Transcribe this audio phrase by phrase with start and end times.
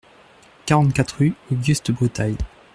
[0.65, 2.35] quarante-quatre rue Auguste Brutails